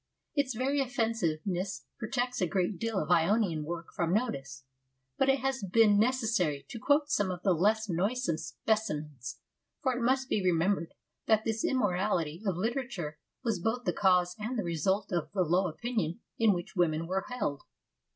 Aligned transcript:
Its 0.33 0.55
very 0.55 0.79
offensiveness 0.81 1.85
protects 1.99 2.41
a 2.41 2.47
great 2.47 2.79
deal 2.79 2.97
of 2.97 3.11
Ionian 3.11 3.63
work 3.63 3.93
from 3.93 4.11
notice, 4.11 4.63
but 5.19 5.29
it 5.29 5.41
has 5.41 5.61
been 5.63 5.99
necessary 5.99 6.65
to 6.69 6.79
quote 6.79 7.11
some 7.11 7.29
of 7.29 7.43
the 7.43 7.53
less 7.53 7.87
noisome 7.87 8.37
speci 8.37 8.95
mens, 8.99 9.41
for 9.83 9.95
it 9.95 10.01
must 10.01 10.27
be 10.27 10.43
remembered 10.43 10.95
that 11.27 11.43
this 11.45 11.63
immorality 11.63 12.41
of 12.47 12.57
literature 12.57 13.19
was 13.43 13.59
both 13.59 13.83
the 13.83 13.93
cause 13.93 14.35
and 14.39 14.57
the 14.57 14.63
result 14.63 15.11
of 15.11 15.31
the 15.33 15.43
low 15.43 15.67
opinion 15.67 16.19
in 16.39 16.51
which 16.51 16.75
women 16.75 17.05
were 17.05 17.25
held. 17.29 17.61